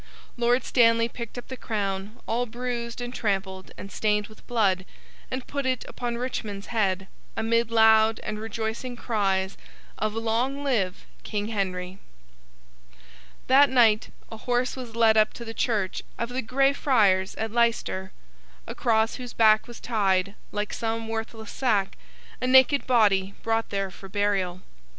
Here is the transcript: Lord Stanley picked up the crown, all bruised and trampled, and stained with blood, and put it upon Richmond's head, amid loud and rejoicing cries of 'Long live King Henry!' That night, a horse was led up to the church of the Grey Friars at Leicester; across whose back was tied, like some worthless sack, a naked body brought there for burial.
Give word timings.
Lord 0.35 0.63
Stanley 0.63 1.07
picked 1.07 1.37
up 1.37 1.47
the 1.47 1.55
crown, 1.55 2.19
all 2.27 2.47
bruised 2.47 3.01
and 3.01 3.13
trampled, 3.13 3.69
and 3.77 3.91
stained 3.91 4.29
with 4.29 4.47
blood, 4.47 4.83
and 5.29 5.45
put 5.45 5.63
it 5.67 5.85
upon 5.87 6.17
Richmond's 6.17 6.73
head, 6.73 7.07
amid 7.37 7.69
loud 7.69 8.19
and 8.23 8.39
rejoicing 8.39 8.95
cries 8.95 9.57
of 9.99 10.15
'Long 10.15 10.63
live 10.63 11.05
King 11.21 11.49
Henry!' 11.49 11.99
That 13.45 13.69
night, 13.69 14.11
a 14.31 14.37
horse 14.37 14.75
was 14.75 14.95
led 14.95 15.17
up 15.17 15.33
to 15.33 15.45
the 15.45 15.53
church 15.53 16.01
of 16.17 16.29
the 16.29 16.41
Grey 16.41 16.73
Friars 16.73 17.35
at 17.35 17.51
Leicester; 17.51 18.11
across 18.65 19.17
whose 19.17 19.33
back 19.33 19.67
was 19.67 19.79
tied, 19.79 20.33
like 20.51 20.73
some 20.73 21.09
worthless 21.09 21.51
sack, 21.51 21.95
a 22.41 22.47
naked 22.47 22.87
body 22.87 23.35
brought 23.43 23.69
there 23.69 23.91
for 23.91 24.09
burial. 24.09 24.63